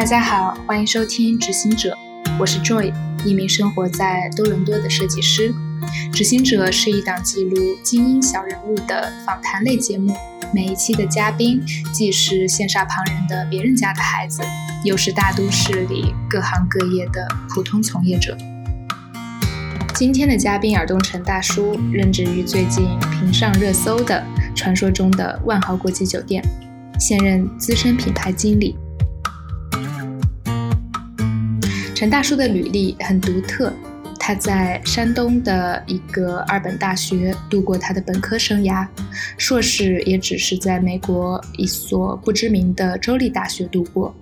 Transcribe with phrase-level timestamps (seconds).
[0.00, 1.94] 大家好，欢迎收听《执行者》，
[2.40, 2.90] 我是 Joy，
[3.22, 5.52] 一名生活在多伦多的设计师。
[6.10, 10.16] 《执行者》是一档记录精英小人物的访谈类节目，
[10.54, 11.62] 每一期的嘉宾
[11.92, 14.42] 既是羡煞旁人的别人家的孩子，
[14.84, 18.34] 又是大都市里各行各业的普通从业者。
[19.94, 24.24] 今天的嘉宾尔东城大叔任职于最近频上热搜的
[24.56, 26.42] 传说中的万豪国际酒店，
[26.98, 28.74] 现任资深品牌经理。
[32.00, 33.70] 陈大叔的履历很独特，
[34.18, 38.88] 他在山东的一个二本大学度过他的本科生涯，
[39.36, 44.16] 硕士也只是在美国一所不知名的州立大学度过。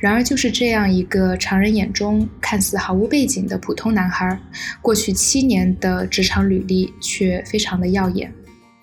[0.00, 4.40] 然而，就是这样一个常人眼中看似毫无背景的普通男孩，
[4.80, 8.32] 过去七年的职场履历却非常的耀眼。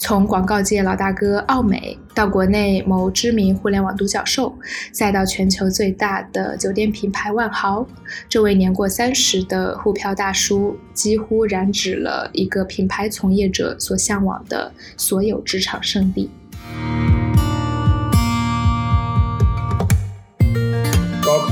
[0.01, 4.57] 从广告界老大哥奥美，到国内某知名互联网独角兽，
[4.93, 7.85] 再到全球最大的酒店品牌万豪，
[8.29, 16.31] 这位年过三十的沪漂大叔，几乎染指了一个品牌从业者所向往的所有职场圣地。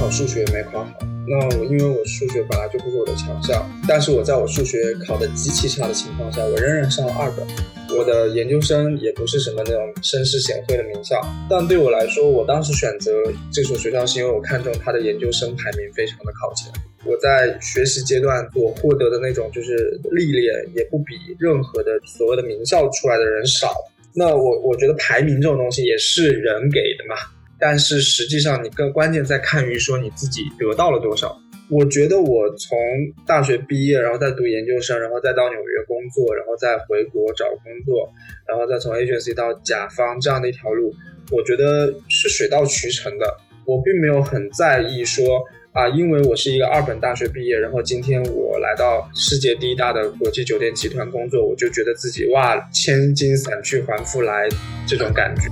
[0.08, 0.88] 考数学没考好，
[1.28, 7.46] 那我因为我数学本来就不是我的强项，但是我在我数学考的极其差的情况下，我仍然上了二本。
[7.94, 11.20] 我的研究生也不是什么那种声势显赫的名校，
[11.50, 13.12] 但对我来说，我当时选择
[13.52, 16.72] 这所学校是因为我看中它的研究生排名非常的靠前。
[17.04, 23.74] 我在学习阶段所获得的那种就是历练，也不比任何的所谓的名校出来的人少。
[24.16, 27.18] 那我我觉得排名这种东西也是人给的嘛，
[27.60, 31.38] 但是实际上你更关键在看于说你自己得到了多少。
[31.70, 32.78] 我觉得我从
[33.26, 38.10] 大学毕业，然后再读研究生，然后再到纽约工作，然后再回国找工作，
[38.48, 40.96] 然后再从 agency 到甲方这样的一条路，
[41.30, 43.26] 我觉得是水到渠成的。
[43.66, 45.44] 我并没有很在意说
[45.74, 54.48] 啊，因为我是一个二本大学毕业，然后今天我来到世界第一大的国际酒店集团工作，我就觉得自己哇，千金散去还复来
[54.88, 55.50] 这种感觉，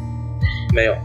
[0.73, 0.95] 没有。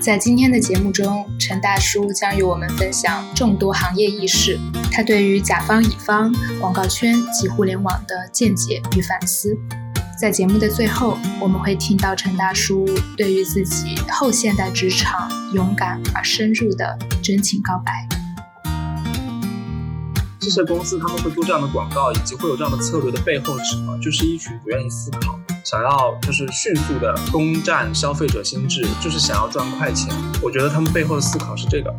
[0.00, 4.58] 在今天的节目中，陈大叔将与我们分享众多行业轶事，
[4.90, 9.54] 他对于甲方、乙方、广告圈及互联网的见解与反思。
[10.18, 18.19] 在节目的最后，我们会听到陈大叔对于自己后现代职场勇敢而深入的真情告白。
[20.40, 23.98] 这些公司他们会做这样的广告，以及会有这样的策略的背后是什么？
[23.98, 25.38] 就是一群不愿意思考。
[25.62, 30.08] 想要就是迅速的攻占消费者心智，就是想要赚快钱。
[30.42, 31.94] 我觉得他们背后的思考是这个。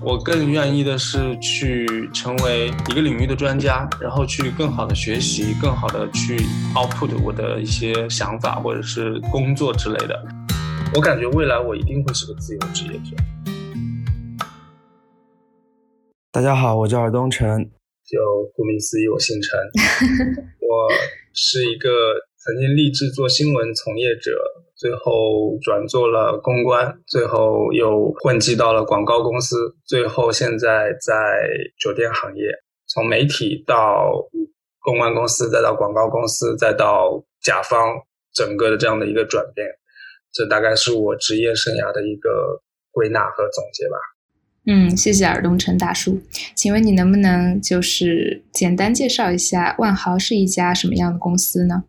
[0.00, 10.24] 我更愿意的是去成为一个领域的专家，然后去更好的学习，更好的去 output 我的一些想法或者是工作之类的。
[10.94, 13.16] 我感觉未来我一定会是个自由职业者。
[16.32, 17.70] 大家好，我叫尔东辰。
[18.06, 18.18] 就
[18.56, 19.60] 顾名思义，我姓陈。
[20.60, 20.88] 我
[21.34, 21.90] 是一个。
[22.44, 24.32] 曾经立志做新闻从业者，
[24.74, 31.14] 最后转做了公关，最后又混迹到了广告公司，最后现在在
[31.78, 32.46] 酒店行业，
[32.88, 34.10] 从媒体到
[34.80, 37.94] 公关公司，再到广告公司，再到甲方，
[38.34, 39.68] 整个的这样的一个转变，
[40.32, 42.60] 这大概是我职业生涯的一个
[42.90, 43.96] 归纳和总结吧。
[44.64, 46.22] 嗯，谢谢尔东城大叔，
[46.54, 51.82] 请问你能不能就是简单介绍一下万豪是一家什么样的公司呢？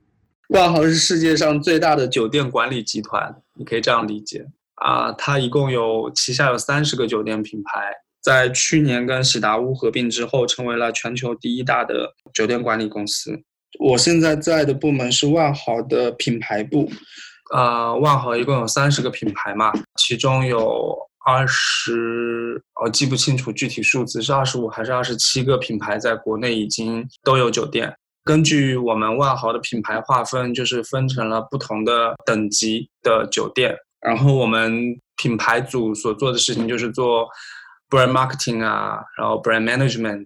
[0.50, 4.46] 万豪是世界上最大的酒店管理集团，你可以这样理解
[4.76, 5.12] 啊。
[5.12, 7.80] 它一共有旗下有三十个酒店品牌，
[8.22, 13.32] 在去年跟喜达屋合并之后，成为了全球第一大的酒店管理公司。
[13.80, 16.90] 我现在在的部门是万豪的品牌部，
[17.54, 20.96] 啊，万豪一共有三十个品牌嘛，其中有
[21.26, 27.96] 二十，我记不清楚具体数字是二十五还是二十七个品牌在国内已经都有酒店。
[28.26, 33.76] 根据我们万豪的品牌划分，就是分成了不同的等级的酒店。
[34.02, 37.28] 然后我们品牌组所做的事情就是做
[37.90, 40.26] brand marketing 啊，然后 brand management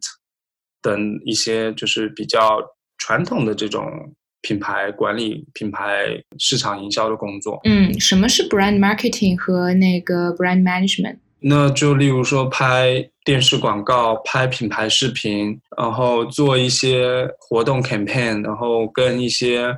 [0.81, 2.59] 等一些就是比较
[2.97, 6.07] 传统的这种品牌管理、品牌
[6.37, 7.59] 市场营销的工作。
[7.63, 11.17] 嗯，什么是 brand marketing 和那个 brand management？
[11.39, 19.75] 那就例如说拍电视广告、拍品牌视频，然后做一些活动 campaign，然后跟一些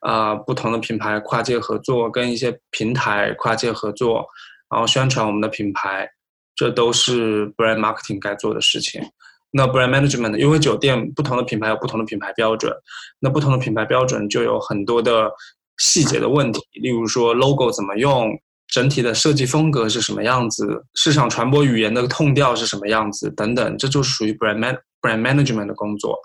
[0.00, 4.26] 啊不同的品牌跨界合作，跟一些平台跨界合作，
[4.70, 6.08] 然后宣传我们的品牌，
[6.54, 9.02] 这都是 brand marketing 该做的事情。
[9.52, 12.72] 那 brand management，因为酒店不同的品牌有不同的品牌标准，
[13.20, 15.30] 那不同的品牌标准就有很多的
[15.78, 18.30] 细节的问题，例如说 logo 怎么用。
[18.68, 26.18] 整体的设计风格是什么样子，市场传播语言的痛调是什么样子等等，这就属于 brand man brand management 的工作。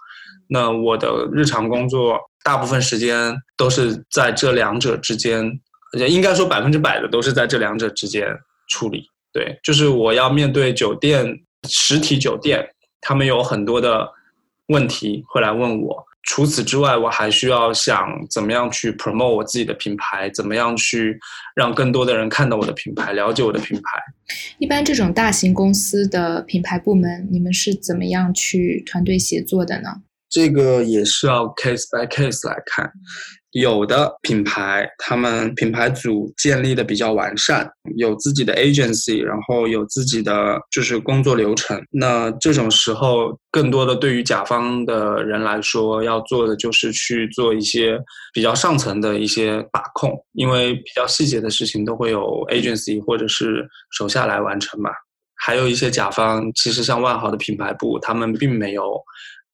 [0.47, 5.59] 那我的日常工作大部分时间都是在这两者之间，
[6.07, 8.25] 应该说百分之百的都是在这两者之间
[8.69, 9.03] 处理。
[9.33, 11.27] 对，就是我要面对酒店
[11.67, 12.65] 实体酒店，
[13.01, 14.09] 他们有很多的
[14.67, 16.05] 问题会来问我。
[16.23, 21.17] 除此之外，我还需要想怎么样去 promote 我自己的品牌，怎么样去
[21.55, 24.01] 让更多的人看到我的品牌，了解我的品牌。
[24.57, 30.01] 一般这种大型公司的品牌部门，你们是怎么样去团队协作的呢？
[30.29, 32.91] 这个也是要 case by case 来看。
[33.59, 41.81] 有的品牌，他们品牌组建立的比较完善，有自己的 agency，然后有自己的就是工作流程。
[41.89, 47.99] 那这种时候，更多的对于甲方的人来说，要做的就是去做一些
[48.31, 52.21] 比较上层的一些把控，因为比较细节的事情都会有
[52.51, 54.91] agency 或者是手下来完成嘛。
[55.39, 58.99] 还有一些甲方，其实像万豪的品牌部，他们并没有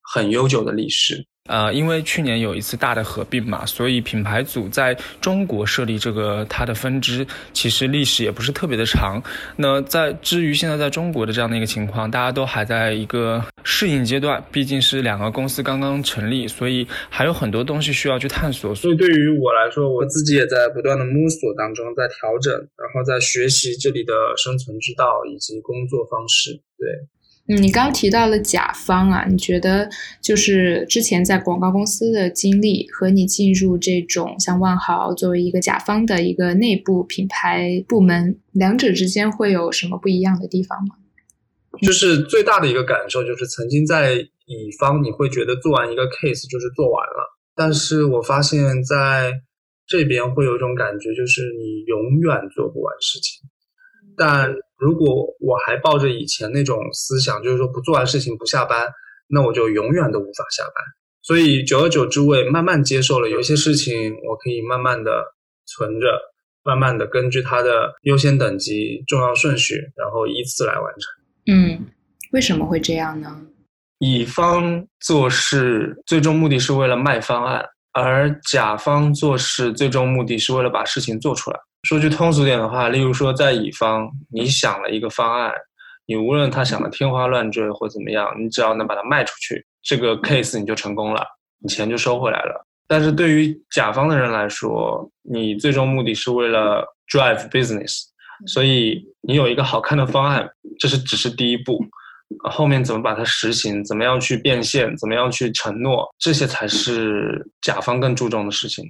[0.04, 1.26] 很悠久的历史。
[1.50, 9.22] 呃，因为去年有一次大的合并嘛，所以品牌组在中国设立这个它的分支，其实历史也不是特别的长。
[9.58, 18.74] 那在至于现在在中国的这样的一个情况，大家都还在一个适应阶段，毕竟是两个公司刚刚成立，所以还有很多东西需要去探索。
[18.74, 26.52] 所以对于我来说，我自己也在不断的摸索当中，在调整，然后在学习这里的生存之道以及工作方式。
[26.78, 26.88] 对。
[27.50, 29.90] 嗯，你刚刚提到了甲方啊，你觉得
[30.22, 40.96] 就是之前在广告公司的经历和你进入这种像万豪作为一个甲方的一个内部品牌部门，两者之间会有什么不一样的地方吗？
[41.82, 49.34] 就是最大的一个感受就是，曾经在乙方你会觉得做完一个 case 就是做完了，但是我发现在
[49.86, 53.50] 这边会有一种感觉，就是你永远做不完事情，
[54.16, 54.56] 但。
[54.84, 55.08] 如果
[55.40, 58.86] 我还抱着以前那种思想，就是说不做完事情不下班，
[59.30, 60.84] 那我就永远都无法下班。
[61.22, 65.24] 所以久而久之，我也慢慢接受了，有一些事情我可以慢慢的
[65.66, 66.20] 存着，
[66.66, 71.54] 慢慢的根据它的优先等级、重要顺序，然后依次来完成。
[71.54, 71.86] 嗯，
[72.34, 73.42] 为什么会这样呢？
[74.00, 77.64] 乙方做事最终目的是为了卖方案，
[77.94, 81.58] 而甲方做事最终目的是为了把事情做出来。
[81.84, 85.52] 说句通俗点的话，例如说，在乙方，你想了一个方案，
[86.06, 91.22] 你无论他想的天花乱坠或怎么样，你只要能把它卖出去，这个 case 你就成功了，
[91.60, 92.66] 你钱就收回来了。
[92.88, 98.04] 但是对于甲方的人来说，你最终目的是为了 drive business，
[98.48, 100.50] 所以你有一个好看的方案，
[100.80, 101.84] 这是只是第一步，
[102.50, 108.86] 后面怎么把它实行，怎么样去变现，怎么样去承诺，这些才是甲方更注重的事情。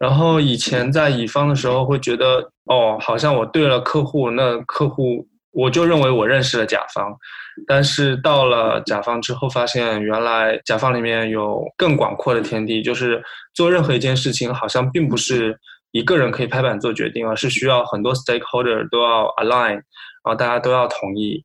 [0.00, 7.14] 然后以前在乙方的时候会觉得，哦，好像我对了客户，那客户我就认为我认识了甲方。
[7.66, 15.54] 但是到了甲方之后，发现原来甲方里面有更广阔的天地，就是做任何一件事情，好像并不是
[15.90, 19.82] 一个人可以拍板做决定，而是需要很多 stakeholder 都要 align，然
[20.24, 21.44] 后大家都要同意。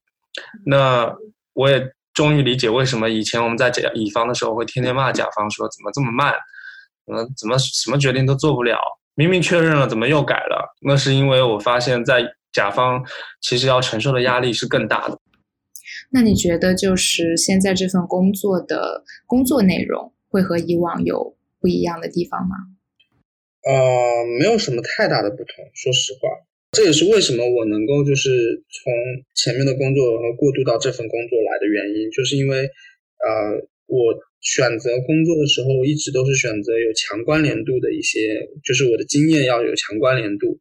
[0.65, 1.13] 那
[1.53, 6.33] 我也终于理解为什么以前我们在甲乙方的时候会天天骂甲方，说怎么这么慢。
[7.05, 8.77] 嗯，怎么什么决定都做不了？
[9.15, 10.75] 明明确认了，怎么又改了？
[10.81, 13.03] 那是因为我发现，在甲方
[13.41, 15.17] 其实要承受的压力是更大的。
[16.11, 22.55] 那你觉得，就是现在这份工作的工作内容会和以往有不一样的地方吗？
[23.63, 25.65] 呃，没有什么太大的不同。
[25.73, 26.29] 说实话，
[26.71, 28.29] 这也是为什么我能够就是
[28.69, 28.93] 从
[29.33, 32.69] 前面的工作然后过渡到这份工作来的原因，就是因为
[33.23, 33.97] 呃，我。
[34.45, 40.59] 选择工作的时候，一直都是选择有强关联度的一些，就是我的经验要有强关联度，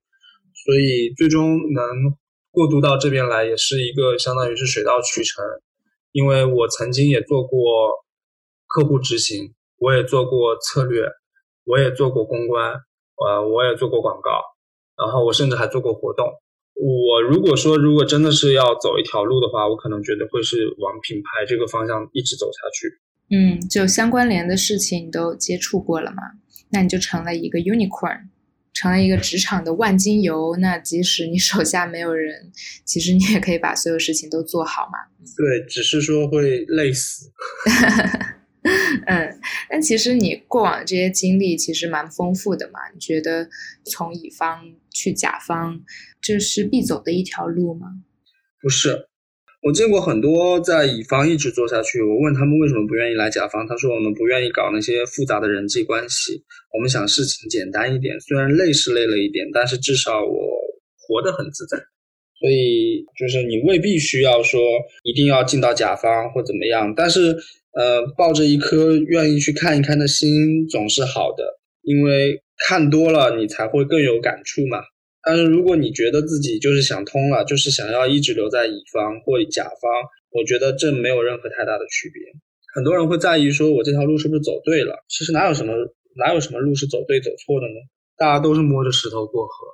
[0.64, 1.84] 所以最终能
[2.50, 5.44] 过渡到这边来，也是一个相当于是水到渠成。
[6.12, 7.92] 因为我曾经也做过
[8.68, 11.04] 客户执行，我也做过策略，
[11.64, 12.72] 我也做过公关，
[13.20, 14.40] 呃，我也做过广告，
[14.96, 16.24] 然后我甚至还做过活动。
[16.72, 22.88] 我如果说如果真的是要走一条路的话，我可能觉得会是往品牌这个方向一直走下去。
[23.34, 26.22] 嗯，就相关联的事情你都接触过了嘛？
[26.70, 28.28] 那你就成了一个 unicorn，
[28.72, 30.56] 成了一个职场的万金油。
[30.60, 32.52] 那即使你手下没有人，
[32.84, 34.98] 其实你也可以把所有事情都做好嘛。
[35.36, 37.32] 对，只是说会累死。
[39.06, 42.78] 嗯，但其实你过往的这些经历其实蛮丰富的嘛。
[42.92, 43.48] 你觉得
[43.84, 45.80] 从乙方去甲方，
[46.20, 47.88] 这是必走的一条路吗？
[48.60, 49.08] 不是。
[49.64, 56.44] 我见过很多在乙方一直做下去，我问他们为什么不愿意来甲方，他说我们不愿意搞那些复杂的人际关系，
[56.74, 58.20] 我们想事情简单一点。
[58.20, 60.60] 虽然累是累了一点，但是至少我
[61.08, 61.78] 活得很自在。
[62.38, 64.60] 所以就是你未必需要说
[65.02, 67.34] 一定要进到甲方或怎么样，但是
[67.72, 74.80] 呃，抱着一颗愿意去看一看的心总是好的，因为看多了你才会更有感触嘛。
[75.26, 79.90] 但是如果你觉得自己就是想通了，就是想要一直留在乙方或甲方，
[80.30, 82.20] 我觉得这没有任何太大的区别。
[82.74, 85.72] 很多人会在意说我这条路是不是走对了，其实哪有什么
[86.16, 87.74] 哪有什么路是走对走错的呢？
[88.16, 89.66] 大家都是摸着石头过河。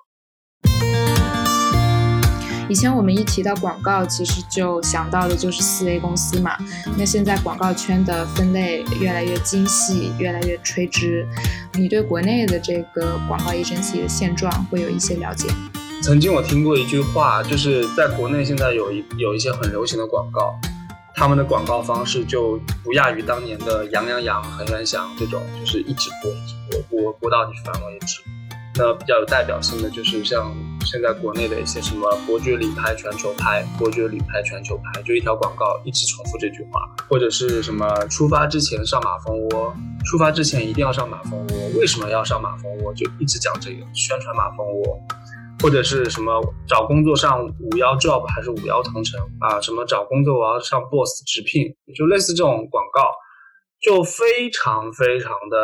[2.70, 6.56] 以前我们一提到广告，其实就想到的就是四 A 公司嘛。
[6.96, 11.26] 那现在广告圈的分类越来越精细，越来越垂直。
[11.74, 15.48] 你对国内的这个广告 agency 的现状会有一些了解？
[16.00, 20.54] 曾经我听过一句话，就是在国内现在有一有一些很流行的广告，
[21.16, 28.20] 他们的广告方式就不亚于当年的杨洋洋、恒源祥这种，就是一直播、一直播、播播到你烦为止。
[28.76, 42.92] 那比较有代表性的就是像现在国内的一些什么伯爵旅拍全球拍，伯爵旅拍全球拍，就一条广告一直重复这句话，或者是什么出发之前上马蜂窝，出发之前一定要上马蜂窝，为什么要上马蜂窝？
[42.94, 44.98] 就一直讲这个宣传马蜂窝，
[45.62, 49.60] 或者是什么找工作上五幺 job 还是五幺同城啊？
[49.60, 53.12] 什么找工作我要上 boss 直聘，就类似这种广告，
[53.80, 55.56] 就非常非常的。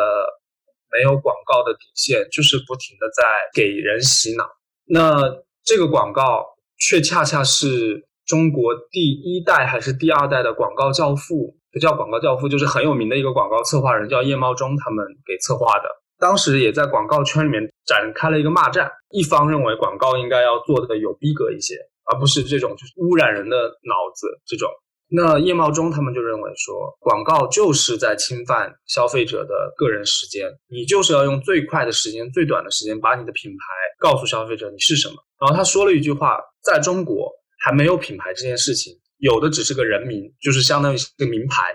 [0.89, 3.21] 没有广告的底线，就是不停的在
[3.53, 4.45] 给人洗脑。
[4.87, 5.21] 那
[5.63, 6.45] 这个广告
[6.79, 15.89] 却恰恰是中国第一代还是第二代的广告教父，不叫广告教父，就是很有名的一个广告策划人，叫叶茂中他们给策划的。
[16.19, 21.75] 当时也在广告圈里面展开了一个骂战，一方认为广告应该要做的有逼格一些，
[22.05, 24.67] 而不是这种就是污染人的脑子这种。
[25.09, 33.57] 那叶茂中他们就认为说，广告就是在侵犯消费者的个人时间，你就是要用最快的时间、最短的时间把你的品牌
[33.99, 35.15] 告诉消费者你是什么。
[35.39, 41.73] 然后他说了一句话，在中国还没有品牌这件事情，有的只是个人名，就是相当于是个名牌。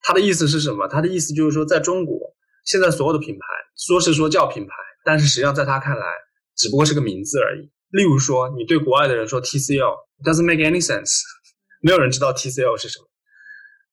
[0.00, 0.86] 他的意思是什么？
[0.86, 2.16] 他的意思就是说，在中国
[2.64, 3.40] 现在所有的品牌
[3.76, 4.72] 说是说叫品牌，
[5.04, 6.06] 但是实际上在他看来
[6.56, 7.68] 只不过是个名字而已。
[7.90, 11.22] 例如说，你对国外的人说 TCL，doesn't make any sense。
[11.80, 13.06] 没有人知道 TCL 是什么，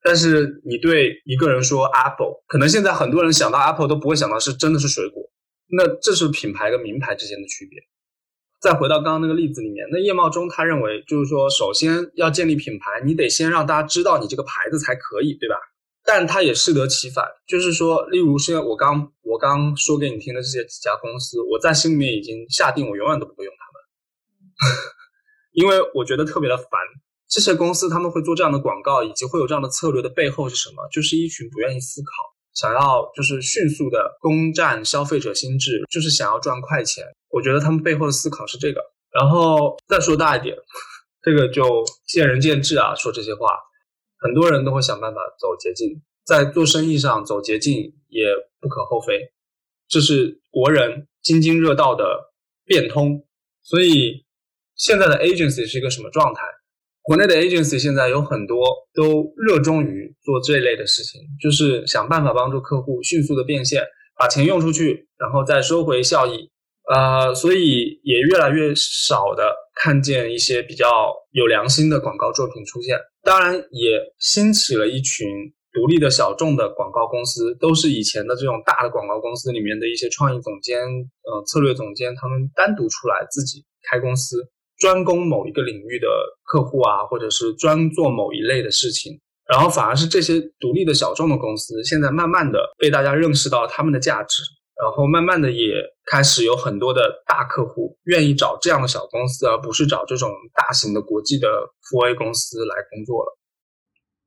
[0.01, 5.23] 但是你对一个人说 Apple，可能现在很多人想到 Apple 都不会想到是真的是水果。
[5.67, 7.79] 那这是品牌跟名牌之间的区别。
[8.61, 15.55] 再回到刚刚那个例子里面，那叶茂中他认为就是说，首先要建立品牌，你得先让大家知道你这个牌子才可以，对吧？
[16.03, 24.77] 但他也适得其反，就是说，例如现在我刚我刚说给你听的这些几家公司，我在心里面已经下定，我永远都不会用他们，
[25.53, 26.69] 因为我觉得特别的烦。
[27.35, 30.87] 这些公司他们会做这样的广告，以及会有这样的策略的背后是什么？
[30.89, 32.07] 就是一群不愿意思考，
[32.53, 37.03] 想要就是迅速的攻占消费者心智，就是想要赚快钱。
[37.27, 38.79] 我觉得他们背后的思考是这个。
[39.11, 40.55] 然后再说大一点，
[41.23, 42.95] 这个就见仁见智啊。
[42.95, 43.49] 说这些话，
[44.17, 48.27] 很多人都会想办法走捷径，在做生意上走捷径也
[48.61, 49.33] 不可厚非，
[49.89, 52.31] 这是国人津津乐道的
[52.63, 53.25] 变通。
[53.61, 54.23] 所以
[54.77, 56.41] 现在的 agency 是一个什么状态？
[57.05, 58.57] 国内的 agency 现在有很多
[58.95, 63.83] 都热衷于做这类的事情，就是想办法帮助客户迅速的变现，
[64.17, 66.49] 把钱用出去，然后再收回效益。
[66.89, 70.87] 呃，所以也越来越少的看见一些比较
[71.31, 72.97] 有良心的广告作品出现。
[73.23, 75.27] 当然，也兴起了一群
[75.73, 84.49] 独立的小众的广告公司，都是以前的这种大的广告公司里面的一些创意总监、呃策略总监，他们单独出来自己开公司。
[84.77, 86.07] 专攻某一个领域的
[86.43, 94.41] 客户啊，或者是专做某一类的事情，然后反而是这些独立的小众的公司，现在慢慢的被大家认识到他们的价值，
[94.81, 95.73] 然后慢慢的也
[96.05, 101.47] 开始有很多的大客户愿意找这样的小公司，而不是找这种大型的国际的
[101.89, 103.37] 富 A 公司来工作了。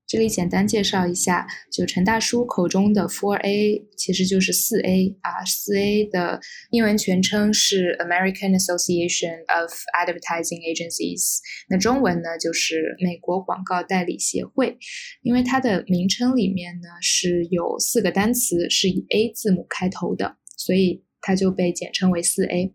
[0.09, 5.45] 这里简单介绍一下，就陈大叔口中的 Four A，其实就是四 A 啊。
[5.45, 14.79] 四 A 的英文全称是 American Association of Advertising Agencies，那中文呢就是美国广告代理协会。
[15.21, 22.75] 因为它的名称里面呢是有四个单词是以 A 字母开头的，所以它就被简称为四 A。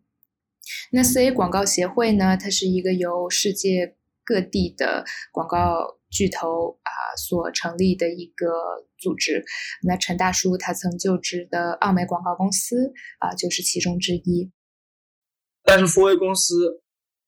[0.91, 5.97] 那四 A 广告协会呢，它是一个由世界各地的广告。
[6.13, 8.47] 巨头啊所成立的一个
[8.97, 9.43] 组织，
[9.81, 14.51] 那陈大叔他曾就职的奥美广告公司啊就是其中之一。
[15.63, 16.81] 但是富威公司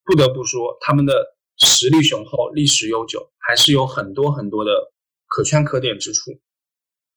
[0.04, 4.72] 不得不说，他们的实力雄厚，历史悠久，还是有很多很多的
[5.28, 6.32] 可圈可点之处。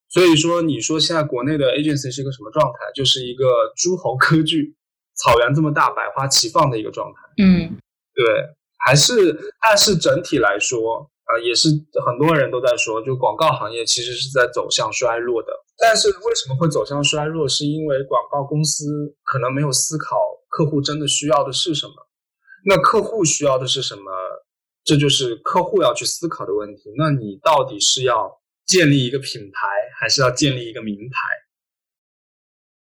[0.08, 2.78] 所以说，你说现在国内的 agency 是一个什么状态？
[2.94, 3.44] 就是一个
[3.76, 4.74] 诸侯割据，
[5.14, 7.20] 草原这么大，百花齐放的一个状态。
[7.42, 7.76] 嗯，
[8.14, 8.24] 对，
[8.78, 11.68] 还是，但是整体来说，啊，也是
[12.06, 15.52] 很多人都在说，就广告行业其实是在走向衰落的。
[15.76, 17.46] 但是为什么会走向衰落？
[17.46, 18.84] 是因为广告公司
[19.22, 20.16] 可能没有思考
[20.48, 21.92] 客户真的需要的是什么。
[22.64, 24.10] 那客户需要的是什么？
[24.84, 26.92] 这就是客户要去思考的问题。
[26.96, 29.68] 那你到底是要建立一个品牌，
[30.00, 31.18] 还是要建立一个名牌？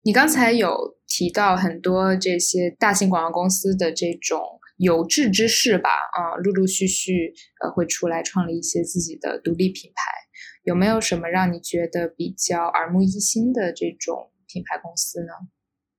[0.04, 5.90] 你刚才有提到很多这些大型广告公司的这种有志之士吧？
[5.90, 10.02] 啊，陆陆续续呃会出来创立一些自己的独立品牌。
[10.64, 15.34] 有没有什么让你觉得比较耳目一新的这种品牌公司呢？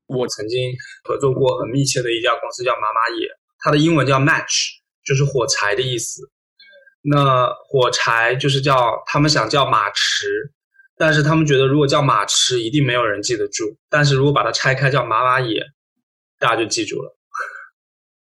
[0.07, 0.73] 我曾经
[1.05, 6.23] 合作过很密切的一家公司叫马马野，它的英文叫 Match，就是火柴的意思。
[7.03, 10.53] 那火柴就是叫他们想叫马驰，
[10.97, 15.63] 但是他们觉得如果叫马驰一定没有人记得住，但是如果把它拆开叫马马野，
[16.39, 17.18] 大家就记住了，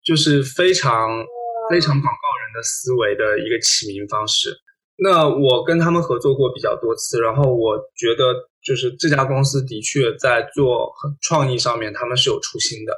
[0.06, 1.26] 就是非常
[1.68, 4.56] 非常广告人的思维的一个起名方式。
[4.96, 12.94] 那我跟他们合作过比较多次，然后我觉得就是这家公司的确在做创意上面，他们是有初心的，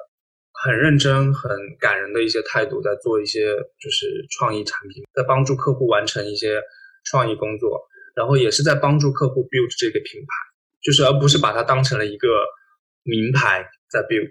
[0.53, 1.51] 很认真、很
[1.81, 6.63] 感人的一些态度，在做一些就是创意产品，在帮助客户完成一些
[7.05, 7.81] 创意工作，
[8.15, 10.29] 然后也是在帮助客户 build 这个品牌，
[10.83, 12.29] 就是而不是把它当成了一个
[13.03, 14.31] 名牌在 build。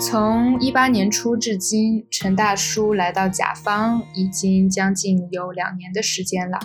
[0.00, 6.58] 从一八年初至今，陈大叔来到甲方已经将近有两年的时间了。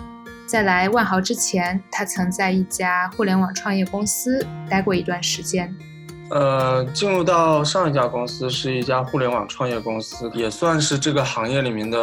[0.48, 5.70] 在来万豪之前，他曾在一家互联网创业公司待过一段时间。
[6.30, 12.00] 呃，进入到上一家公司是一家互联网创业公司，也算是这个行业里面的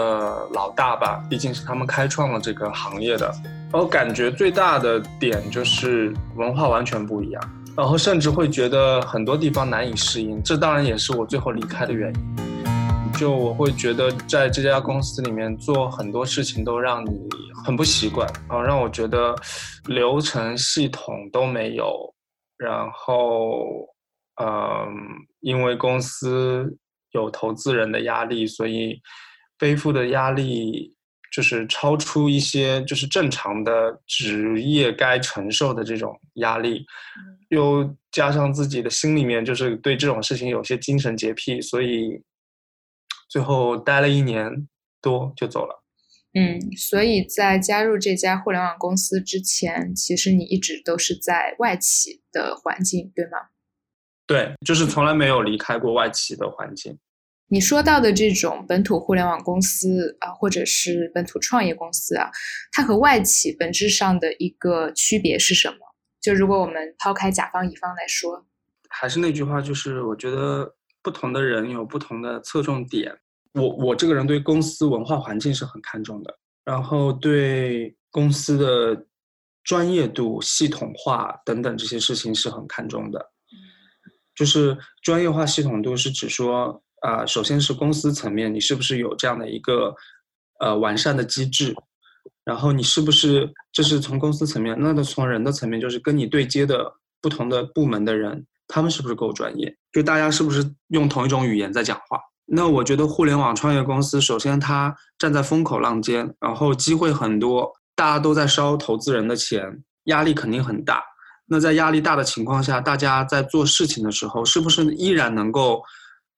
[0.53, 3.35] 老大吧，毕竟是他们开创了这个行业的。
[3.73, 7.43] 我感觉最大的点就是文化完全不一样。
[7.75, 12.37] 然后甚至会觉得很多地方难以适应，这当然也是我最后离开的原因。
[13.19, 17.29] 就我会觉得在这家公司里面做很多事情都让你
[17.65, 19.35] 很不习惯，然后让我觉得
[19.87, 22.13] 流程系统都没有。
[22.59, 23.65] 然后，
[24.43, 24.89] 嗯，
[25.41, 26.77] 因为公司
[27.13, 29.01] 有投资人的压力，所以
[29.59, 30.95] 背负的压力
[31.33, 36.85] 就是超出一些就是正常的职业该承受的这种压力。
[37.49, 42.23] 又加上自己的心里面就是对这种事情有些精神洁癖，所以
[43.29, 44.69] 最后待了一年
[45.01, 45.83] 多就走了。
[46.35, 53.33] 嗯，所以在加入这家互联网公司之前，其实你一直都是在外企的环境，对吗？
[54.27, 56.99] 对，就是从来没有离开过外企的环境。
[57.53, 62.31] 你说到的这种本土互联网公司啊，或者是本土创业公司啊，
[62.73, 65.77] 它和外企本质上的一个区别是什么？
[66.19, 68.47] 就如果我们抛开甲方乙方来说，
[68.89, 73.15] 还是那句话，就是我觉得不同的人有不同的侧重点。
[73.53, 76.35] 我我这个人对公司文化环境是很看重的，
[76.65, 79.07] 然后对公司的
[79.63, 83.31] 专业度、系统化等等这些事情是很看重的。
[84.35, 89.95] 就是专业化、系统度是指说啊，首先是公司层面，你是不是有这样的一个
[90.61, 91.75] 呃完善的机制。
[92.45, 94.77] 然后你是不是这是从公司层面？
[94.79, 99.77] 那从人的层面，就是跟你对接的不同的部门的人，他们是不是够专业？
[99.93, 102.19] 就大家是不是用同一种语言在讲话？
[102.47, 111.03] 那我觉得互联网创业公司，首先它站在风口浪尖，然后机会很多，大家都在烧投资人的钱，压力肯定很大。
[111.47, 115.81] 那在压力大的情况下，大家在做事情的时候，是不是依然能够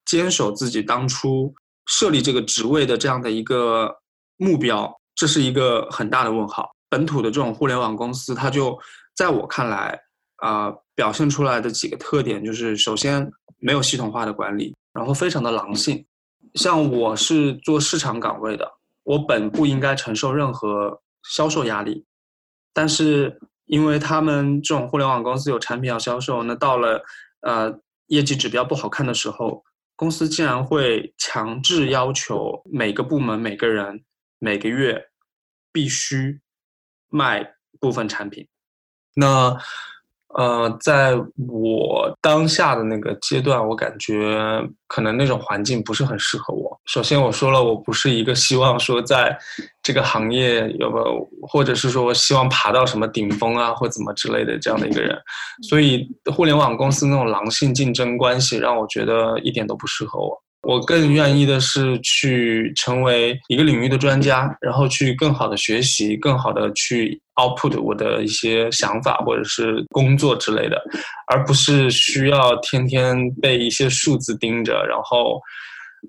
[0.05, 1.53] 坚守自己当初
[1.87, 3.95] 设立这个职位的这样的一个
[4.37, 4.91] 目标？
[5.15, 6.69] 这是一个很大的问号。
[6.89, 8.77] 本土的这种互联网公司，它就
[9.15, 9.99] 在我看来，
[10.37, 16.05] 啊，表现出来的几个特点就是：首先没有系统化的管理，然后非常的狼性。
[16.53, 18.69] 像我是做市场岗位的，
[19.03, 22.05] 我本不应该承受任何销售压力，
[22.73, 27.01] 但是因为他们这种互联网公司有产品要销售，那到了
[27.41, 27.73] 呃
[28.07, 29.63] 业绩指标不好看的时候，
[29.95, 34.03] 公司竟然会强制要求每个部门每个人。
[34.37, 35.01] 每个月
[35.71, 36.41] 必须
[37.09, 38.47] 卖部分产品，
[39.15, 39.57] 那
[40.37, 41.15] 呃，在
[41.47, 44.37] 我当下的那个阶段，我感觉
[44.87, 46.77] 可能那种环境不是很适合我。
[46.85, 49.37] 首先，我说了，我不是一个希望说在
[49.81, 51.05] 这个行业有个，
[51.47, 55.17] 或者是说希望爬到什么顶峰啊，或怎么之类的这样的一个人。
[55.69, 60.44] 所以，互联网公司那种狼性竞争关系让我觉得一点都不适合我。
[60.65, 70.81] 我更愿意的是去成为一个领域的专家，然后去更好的学习，更好的去 output 我的一些想法或者是工作之类的，
[71.27, 75.39] 而不是需要天天被一些数字盯着，然后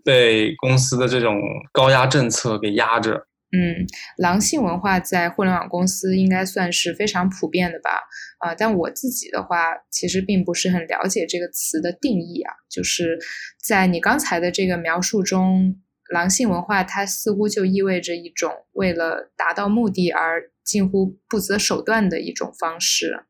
[0.02, 1.40] 被公司的这种
[1.72, 3.22] 高压政策给压着。
[3.56, 3.86] 嗯，
[4.18, 8.02] 狼性文化在互联网公司应该算是非常普遍的吧？
[8.38, 12.52] 啊，但我自己的话，其实并不是很了解这个词的定义啊。
[12.68, 13.18] 就是
[13.66, 15.80] 在你刚才的这个描述中，
[16.12, 23.24] 狼性文化它似乎就意味着一种为了达到目的而近乎不择手段的一种方式。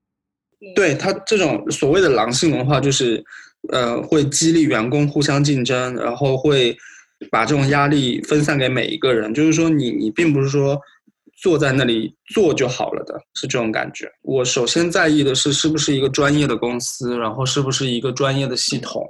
[0.75, 3.23] 对他这种所谓的狼性文化，就是
[3.71, 6.77] 呃，会激励员工互相竞争，然后会。
[7.31, 10.79] 把这种压力分散给每一个人，就是说，你你并不是说
[11.41, 14.07] 坐在那里做就好了的，是这种感觉。
[14.23, 19.03] 我首先在意的是是不是一个专业的公司，然后是不是一个专业的系统。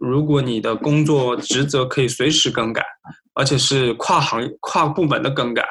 [0.00, 2.82] 如果你的工作职责可以随时更改，
[3.34, 5.64] 而且是跨行跨部门的更改，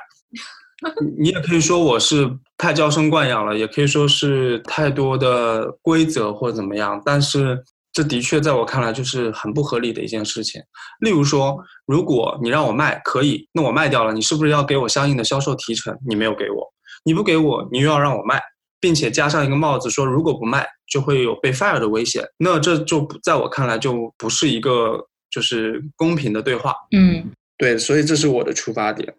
[1.19, 7.61] 你也可以说我是太娇生惯养了，也可以说是太多的规则或者怎么样，但是。
[7.93, 10.61] 这的确在我看来就是很不合理的一件事情。
[11.01, 15.97] 例如说，如果你让我卖，可以，那我卖掉了，你是不是要给我相应的销售提成？
[16.07, 16.65] 你没有给我，
[17.03, 18.41] 你不给我，你又要让我卖，
[18.79, 22.23] 并且加上一个帽子说，如果不卖就会有被 fire 的危险。
[22.37, 26.73] 那这就在我看来就不是一个就是公平的对话。
[26.95, 29.13] 嗯，对，所以这是我的出发点。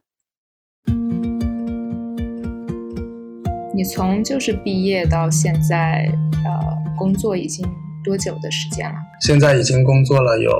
[3.74, 6.10] 你从就是毕业到现在，
[6.44, 7.66] 呃，工作已经。
[8.04, 8.96] 多久的时间了？
[9.20, 10.50] 现在已经工作了有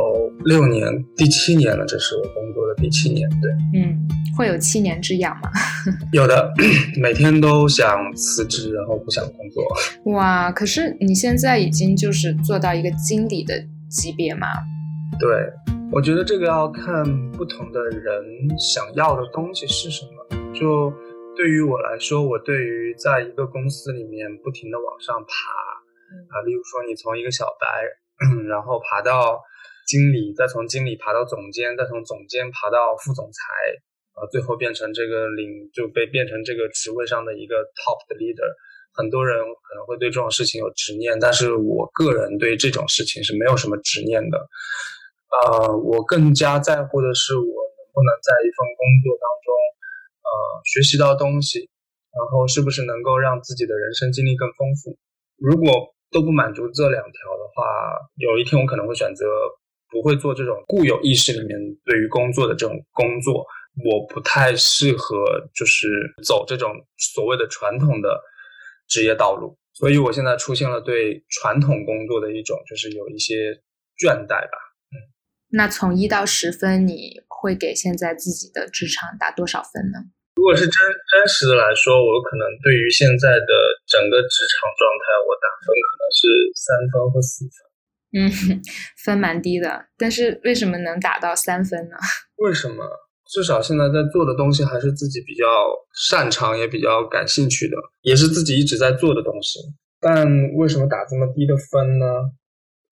[0.44, 1.85] 六年，第七年了。
[1.87, 3.50] 这是我工作的第七年，对。
[3.74, 3.98] 嗯，
[4.37, 5.50] 会有七年之痒吗？
[6.12, 6.52] 有的，
[7.00, 9.64] 每天都想辞职，然后不想工作。
[10.12, 13.55] 哇，可是你现在已经就是做到一个经理的
[13.88, 14.46] 级别吗？
[15.18, 15.28] 对，
[15.90, 18.24] 我觉得这个要看不同的人
[18.59, 20.11] 想要的东西是什么。
[20.55, 20.92] 就
[21.37, 25.71] 对于我来说，我对于在一个公司里面不停的往上爬。
[26.31, 27.66] 啊，例如说你从一个小白，
[28.48, 29.40] 然后爬到
[29.87, 33.42] 经理，再从经理爬到总监，再从总监爬到副总裁，
[34.14, 38.46] 呃，最后变成这个领就被变成这个职位上的一个 top 的 leader。
[38.94, 44.37] 很多人可能会对这种事情有执念，但是我个人对这种事情是没有什么执念的。
[45.33, 49.48] 呃，我更加在乎的是我能不能在一份工作当中，
[50.29, 50.31] 呃，
[50.68, 51.70] 学习到东西，
[52.12, 54.98] 然后是不是能够让自己的人生经历更丰富。
[55.38, 57.64] 如果都不满足这两条的话，
[58.16, 59.25] 有一天我可能会选择
[59.90, 63.46] 不会做这种固有意识里面对于工作的这种工作。
[63.88, 65.88] 我不太适合就是
[66.22, 68.20] 走这种所谓的传统的
[68.87, 73.51] 职业道路，所以我现在出现了对传统工作的一种就是有一些
[73.96, 74.59] 倦怠吧。
[74.92, 75.09] 嗯，
[75.57, 80.05] 那从一到十分，你会给现在自己的职场打多少分呢？
[80.37, 80.72] 如果是真
[81.09, 83.53] 真实的来说，我可能对于现在的
[83.92, 86.20] 整个职场状态，我打分可能是
[86.57, 87.57] 三分或四分。
[88.16, 88.33] 嗯，
[89.05, 91.96] 分蛮低的，但是为什么能打到三分呢？
[92.40, 92.83] 为什么？
[93.28, 95.44] 至少现在在做的东西还是自己比较
[96.09, 99.61] 擅长，也比较感兴趣的，也是自己一直在做的东西。
[100.00, 102.07] 但为什么打这么低的分呢？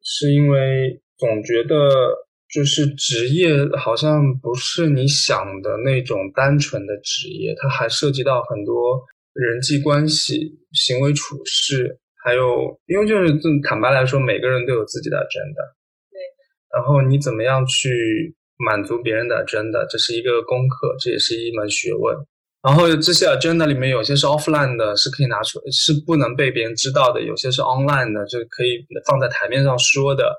[0.04, 2.28] 是因为总觉得。
[2.52, 9.00] 就是职业好像不是你想的那种单纯的职业，它还涉及到很多
[9.32, 15.62] 人际关系、行为处事，还有因为就是坦白来说，每个人都有自己的 agenda，
[16.10, 16.18] 对。
[16.74, 22.16] 然后你怎么样去满足别人的 agenda，这是一个功课，这也是一门学问。
[22.62, 30.36] 然后这些 agenda 里面有些是 offline 的，是可以拿出，是不能被别人知道的；有些是 online 的，就可以放在台面上说的。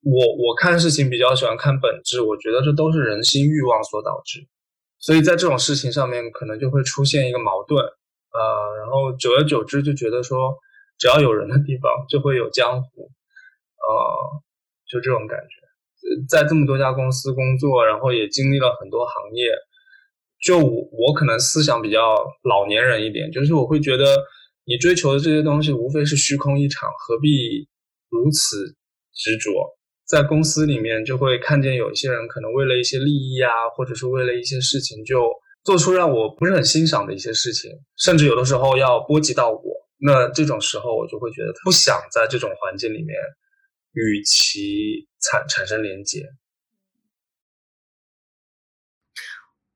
[0.00, 4.40] 我我看事情比较喜欢看本质，我觉得这都是人心欲望所导致，
[5.00, 10.58] 所以在这种事情上面可能就会出现一个矛盾，呃，然后久而久之就觉得说，
[10.98, 13.10] 只要有人的地方就会有江湖，
[13.78, 14.42] 呃，
[14.88, 15.54] 就这种感觉。
[16.28, 19.50] 在这么多家公司工作，然后也经历了很多行业，
[20.42, 22.00] 就我我可能思想比较
[22.42, 24.24] 老年人一点，就是我会觉得
[24.64, 27.68] 你追求的这些东西无非是虚空一场，何必
[28.08, 28.74] 如此
[29.12, 29.77] 执着？
[30.08, 35.30] 在公司里面，就会看见有一些人可能为了一些利益啊，或者是为了一些事情，就
[35.62, 39.62] 做出让我不是很欣赏的一些事情，甚至有的时候要波及到我。
[40.00, 43.14] 那这种时候，我就会觉得不想在这种环境里面
[43.92, 46.26] 与其产产生连接。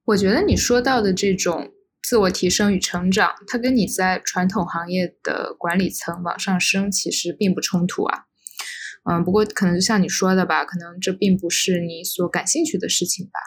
[0.04, 8.24] 我觉得你说到的这种自我提升与成长，它跟你在传统行业的管理层往上升其实并不冲突啊。
[9.04, 13.40] 嗯，不过可能就像你说的吧，可能这并不是你所感兴趣的事情吧。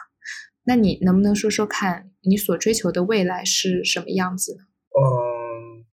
[0.64, 4.64] 那你能不能说说看你所追求的未来是什么样子呢？
[4.98, 5.86] 嗯，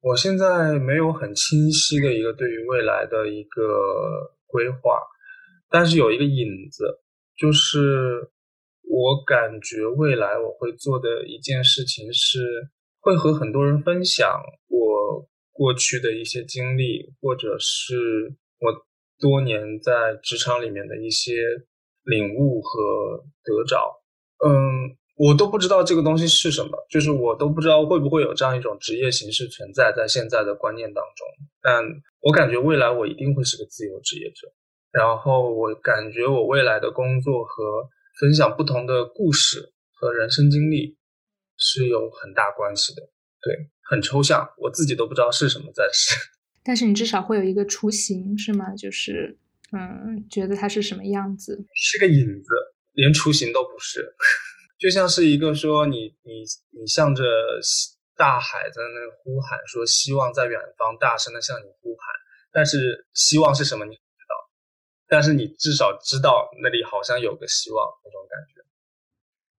[0.00, 5.00] 我现在没有很清晰的一个对于未来的一个规划，
[5.68, 6.98] 但是有一个影子，
[7.36, 8.30] 就是
[8.82, 12.40] 我感觉未来我会做的一件事情是
[13.00, 18.86] 会和很多人分享我过去的一些经历，或者是我
[19.18, 21.32] 多年在职场里面的一些
[22.04, 24.02] 领悟和得着。
[24.44, 31.26] 嗯，我都不知道这个东西是什么，就是我都不知道会不会有这样一种职业形式存在在现在的观念当中。
[31.62, 31.82] 但
[32.20, 34.52] 我感觉未来我一定会是个自由职业者，
[34.92, 37.88] 然后我感觉我未来的工作和
[38.20, 40.96] 分享不同的故事和人生经历
[41.56, 43.02] 是有很大关系的。
[43.40, 46.35] 对，很抽象，我自己都不知道是什么在是。
[46.66, 48.74] 但是你至少会有一个雏形，是吗？
[48.74, 49.38] 就是
[49.72, 51.64] 嗯，觉得它是什么样子？
[51.74, 52.48] 是个影子。
[52.94, 54.14] 连雏形都不是，
[54.80, 57.22] 就像是一个说你你你向着
[58.16, 62.14] 大海在那呼喊，说希望在远方大声的向你呼喊，
[62.50, 64.34] 但是希望是什么你不知道，
[65.06, 68.64] 但是你至少知道那里好像有个希望那种感觉。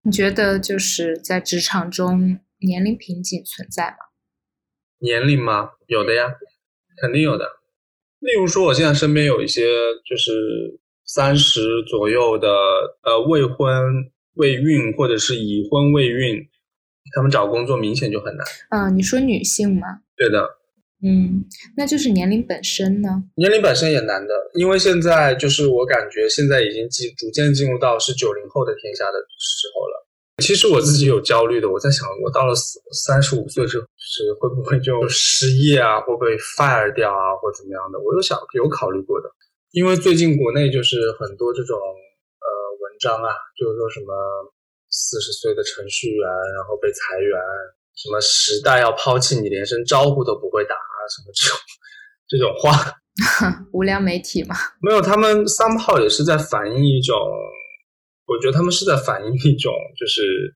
[0.01, 3.97] 你觉得就是在职场中年龄瓶颈存在吗？
[4.97, 5.73] 年龄吗？
[5.85, 6.33] 有的呀，
[7.01, 7.45] 肯定有的。
[8.19, 9.63] 例如说，我现在身边有一些
[10.09, 10.79] 就是。
[11.09, 12.49] 三十左右的
[13.03, 16.45] 呃未婚未孕或者是已婚未孕，
[17.15, 18.45] 他们找工作明显就很难。
[18.71, 19.87] 嗯，你说女性吗？
[20.17, 20.45] 对的。
[21.01, 21.45] 嗯，
[21.77, 23.23] 那就是年龄本身呢？
[23.35, 30.06] 年龄本身也难的，因为现在就是我感觉现在已经进逐渐进入到是九零后的天下的时候了。
[30.43, 32.53] 其实我自己有焦虑的，我在想，我到了
[32.93, 37.97] 三十五岁之后是会不会就失业啊，会不会 fire 掉啊，或怎么样的？
[37.99, 39.29] 我有想有考虑过的。
[39.71, 42.47] 因为最近国内就是很多这种呃
[42.81, 44.13] 文章啊，就是说什么
[44.89, 47.39] 四十岁的程序员然后被裁员，
[47.95, 50.75] 什么时代要抛弃你，连声招呼都不会打，
[51.09, 51.57] 什么这种
[52.29, 52.93] 这种话，
[53.73, 54.55] 无良媒体嘛？
[54.81, 57.17] 没有，他们三炮也是在反映一种，
[58.27, 60.53] 我觉得他们是在反映一种就是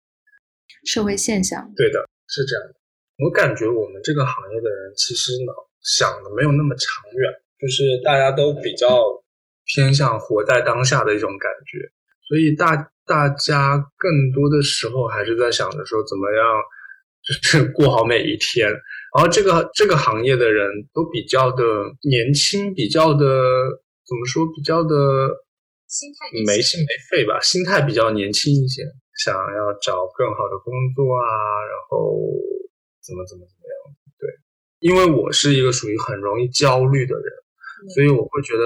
[0.86, 1.72] 社会现象。
[1.76, 2.76] 对的，是这样的。
[3.24, 7.32] 我感觉我们这个行业的人其实呢想的没有那么长远。
[7.62, 9.04] 就是大家都比较
[9.66, 11.78] 偏向活在当下的一种感觉，
[12.28, 16.44] 所以大大家更多的时候还是在想着说怎么样，
[17.22, 18.68] 就是过好每一天。
[18.68, 21.64] 然后这个这个行业的人都比较的
[22.10, 23.20] 年轻，比较的
[24.08, 24.96] 怎么说，比较的
[25.92, 28.88] 心态没心没肺吧，心态比较年轻一些，
[29.20, 31.28] 想要找更好的工作啊，
[31.68, 32.16] 然后
[33.04, 33.76] 怎么怎么怎么样。
[34.16, 34.24] 对，
[34.80, 37.26] 因为我是一个属于很容易焦虑的人。
[37.96, 38.62] 所以我会觉得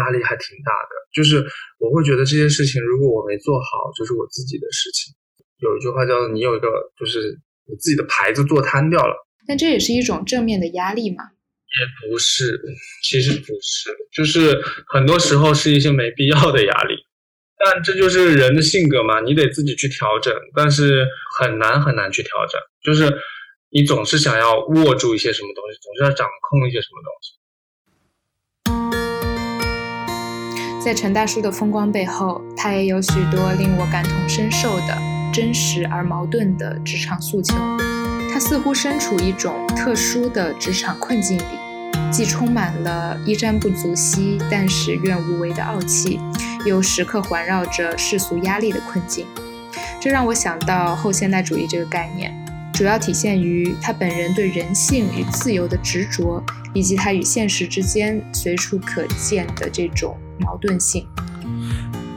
[0.00, 1.44] 压力还挺大的，就是
[1.78, 5.12] 我会觉得这件事情如果我没做好，就是我自己的事情。
[5.58, 6.66] 有一句话叫“你有一个
[6.98, 9.14] 就是你自己的牌子做瘫掉了”，
[9.46, 11.33] 但这也是一种正面的压力嘛？
[11.80, 12.60] 也不是，
[13.02, 16.94] 其实不是，就是很多时候是一些没必要的压力。
[17.56, 21.06] 但这就是人的性格嘛，你得自己去调整，但是
[21.38, 23.12] 很难很难去调整，就是
[23.70, 27.34] 你总是想要握住一些什么东西，总是要掌控一些什么东西。
[30.84, 34.98] 在陈大叔的风光背后，他也有许多令我感同身受的
[35.32, 37.54] 真实而矛盾的职场诉求。
[38.30, 41.44] 他似乎身处一种特殊的职场困境里，
[42.14, 46.20] 既充满了衣沾不足惜但使愿无为的傲气，
[46.64, 49.26] 又时刻环绕着世俗压力的困境。
[50.00, 52.32] 这让我想到后现代主义这个概念，
[52.72, 56.40] 主要体现于他本人对人性与自由的执着，
[56.72, 60.16] 以及他与现实之间随处可见的这种。
[60.38, 61.06] 矛盾性。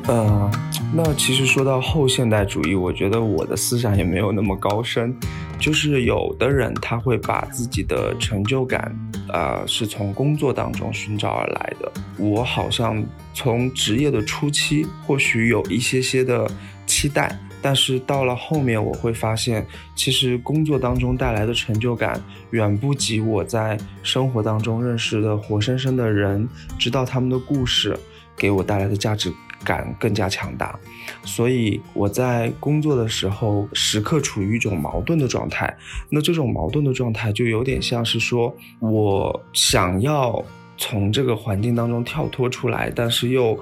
[0.07, 0.51] 呃，
[0.93, 5.15] 那其实说到后现代主义，我觉得我的思想也没有那么高深。
[5.59, 8.95] 就是有的人他会把自己的成就感，
[9.27, 11.91] 啊，是从工作当中寻找而来的。
[12.17, 16.49] 我好像从职业的初期或许有一些些的
[16.85, 22.21] 期待，但是到了后面我会发现，其实工作当中带来的成就感
[22.51, 26.47] 远不及我在生活当中认识的活生生的人，
[26.77, 27.97] 知道他们的故事。
[28.39, 29.33] 给我带来的价值
[29.67, 30.79] 感更加强大，
[31.25, 35.75] 所以我在工作的时候时刻处于一种矛盾的状态。
[36.09, 40.41] 那这种矛盾的状态就有点像是说，我想要
[40.77, 43.59] 从这个环境当中跳脱出来，但是又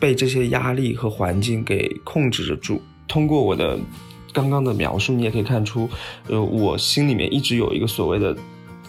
[0.00, 2.80] 被这些压力和环境给控制着住。
[3.06, 3.78] 通过我的
[4.32, 5.86] 刚刚的描述，你也可以看出，
[6.28, 8.34] 呃，我心里面一直有一个所谓的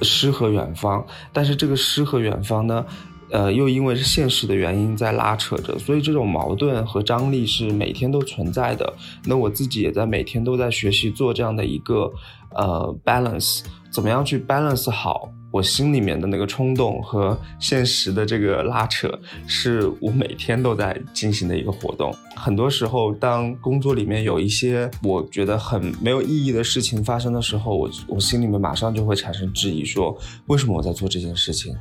[0.01, 2.85] 诗和远方，但是这个诗和远方呢？
[3.31, 8.93] 呃，又因为是现实的原因在拉扯着，所以这种矛盾和张力是每天都存在的。
[9.25, 12.11] 那我自己也在每天都在学习做这样的一个
[12.55, 13.61] 呃 balance，
[13.91, 19.11] 怎么样去 balance 好我心里面的那个冲动和现实的这个拉扯，
[19.47, 22.13] 是我每天都在进行的一个活动。
[22.35, 30.15] 很多时候，当工作里面有一些我觉得很没有意义的事情发生的时候，我我心里面马上就会产生质疑，说
[30.45, 31.75] 为什么我在做这件事情？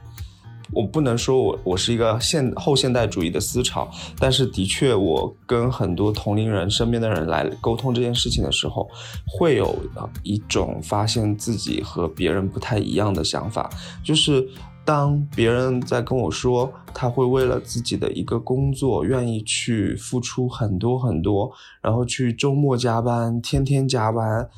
[0.72, 8.88] 我不能说我我是一个现后现代主义的思潮，但是的确，我跟很多同龄人身边的人来沟通这件事情的时候，
[9.26, 9.74] 会有
[10.22, 13.70] 一种发现自己和别人不太一样的想法。
[14.04, 14.46] 就是
[14.84, 21.50] 当别人在跟我说他会为了自己的一个工作愿意去付出很多很多，
[21.80, 24.48] 然后去周末加班，天天加班。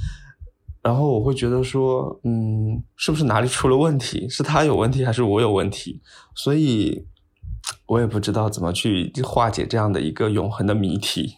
[0.83, 4.27] 然后我会觉得说，嗯，是不是哪里出了问题？
[4.29, 6.01] 是他有问题，还是我有问题？
[6.35, 7.05] 所以，
[7.87, 11.37] 我也不知道怎么去化解这样的一个永恒的谜题。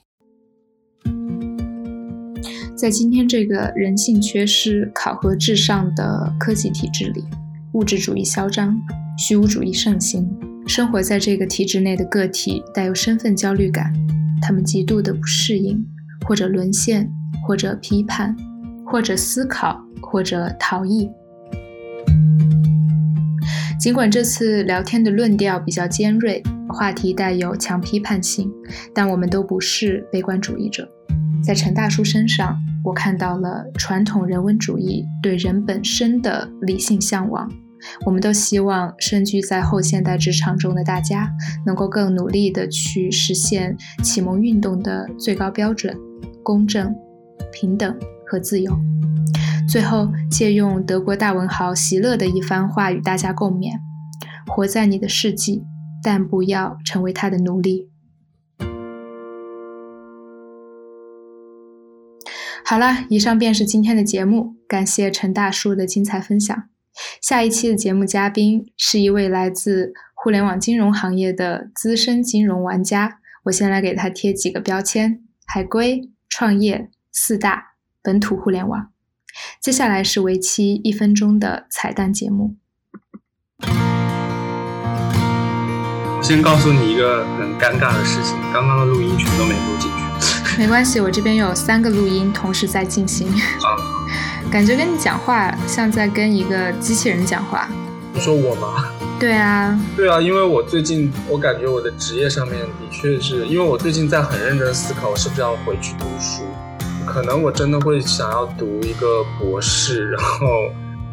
[2.76, 7.24] 在今天这个人性缺失、考核至上的科技体制里，
[7.74, 8.81] 物质主义嚣张，
[9.18, 10.28] 虚无主义盛行，
[10.68, 13.92] 生活在这个体制内的个体带有身份焦虑感，
[14.40, 15.85] 他们极度的不适应，
[16.26, 17.12] 或者沦陷，
[17.46, 18.37] 或者批判。
[18.92, 21.11] 或者思考，或者逃逸。
[23.81, 28.52] 尽管这次聊天的论调比较尖锐，话题带有强批判性，
[28.94, 30.87] 但我们都不是悲观主义者。
[31.42, 37.50] 在陈大叔身上，我看到了传统人文主义对人本身的理性向往。
[38.05, 41.33] 我们都希望身居在后现代职场中的大家，
[41.64, 45.96] 能够更努力地去实现启蒙运动的最高标准：
[46.42, 46.94] 公正、
[47.50, 47.96] 平等。
[48.33, 48.75] 和自由。
[49.68, 53.79] 最后，借用德国大文豪席勒的一番话与大家共勉：
[54.47, 55.62] 活在你的世纪，
[56.03, 57.90] 但不要成为他的奴隶。
[62.64, 66.64] 好了，以上便是今天的节目，感谢陈大叔的精彩分享。
[67.21, 77.72] 下一期的节目嘉宾是一位来自互联网金融行业的资深金融玩家，我先来给他贴几个标签：海归、创业、四大。
[78.03, 78.88] 本土互联网，
[79.61, 82.57] 接下来是为期一分钟的彩蛋节目。
[86.21, 90.03] 先告诉你一个很尴尬的事情，刚刚的录音全都没录进去。
[90.59, 93.29] 没关系，我这边有三个录音同时在进行。
[93.29, 93.79] 啊，
[94.51, 97.69] 感觉跟你讲话像在跟一个机器人讲话。
[98.12, 98.85] 你说我吗？
[99.21, 106.43] 对啊，对啊，因为我最近我感觉我的职业上面的确是因为我最近在很认真思考，我是不是要回去读书。
[107.07, 110.47] 可能我真的会想要读一个博士，然后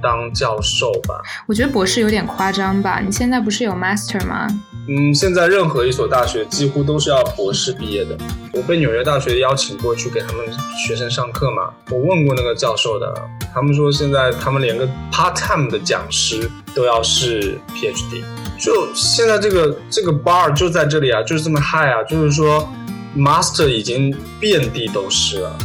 [0.01, 1.21] 当教授吧。
[1.45, 3.01] 我觉得博士有点夸张吧？
[3.05, 4.47] 你现在不是有 master 吗？
[4.87, 8.17] 嗯，现在任何一所大学几乎都是要博士毕业的。
[8.53, 10.45] 我被纽约大学邀请过去给他们
[10.83, 11.69] 学生上课嘛。
[11.91, 13.13] 我问过那个教授的，
[13.53, 18.23] 他们说现在他们连个 part time 的讲师都要是 PhD。
[18.57, 22.67] 就现在这个这个 bar 就在这里啊，就是这么 high 啊，就是说
[23.15, 25.55] master 已经遍地都是了。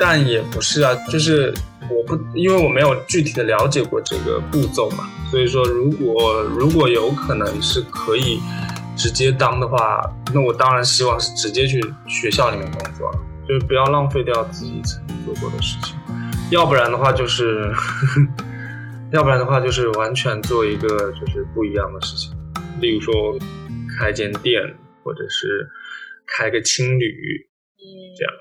[0.00, 1.52] 但也不是啊，就是
[1.90, 8.40] 我不，因为我没有具体的了解过这个步骤嘛，所以说如果如果有可能是可以
[8.96, 10.00] 直接当的话，
[10.32, 13.12] 那我当然希望是直接去学校里面工作，
[13.46, 15.94] 就是不要浪费掉自己曾经做过的事情，
[16.50, 17.70] 要不然的话就是，
[19.12, 22.32] 要不然的话就是完全做一个就是不一样的事情，
[22.80, 23.12] 例如说
[23.98, 24.62] 开间店，
[25.04, 25.68] 或者是
[26.26, 27.46] 开个青旅，
[28.16, 28.32] 这样。